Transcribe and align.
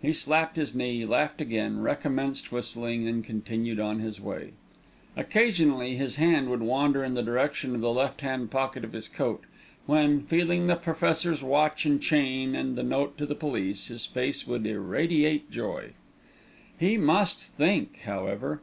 He 0.00 0.14
slapped 0.14 0.56
his 0.56 0.74
knee, 0.74 1.04
laughed 1.04 1.42
again, 1.42 1.80
recommenced 1.82 2.50
whistling, 2.50 3.06
and 3.06 3.22
continued 3.22 3.78
on 3.78 3.98
his 4.00 4.18
way. 4.18 4.52
Occasionally 5.14 5.94
his 5.96 6.14
hand 6.14 6.48
would 6.48 6.62
wander 6.62 7.04
in 7.04 7.12
the 7.12 7.22
direction 7.22 7.74
of 7.74 7.82
the 7.82 7.90
left 7.92 8.22
hand 8.22 8.50
pocket 8.50 8.82
of 8.82 8.94
his 8.94 9.08
coat, 9.08 9.44
when, 9.84 10.22
feeling 10.22 10.68
the 10.68 10.76
Professor's 10.76 11.42
watch 11.42 11.84
and 11.84 12.00
chain 12.00 12.54
and 12.54 12.76
the 12.76 12.82
note 12.82 13.18
to 13.18 13.26
the 13.26 13.34
police, 13.34 13.88
his 13.88 14.06
face 14.06 14.46
would 14.46 14.66
irradiate 14.66 15.50
joy. 15.50 15.90
He 16.80 16.96
must 16.96 17.38
think, 17.42 17.98
however. 18.06 18.62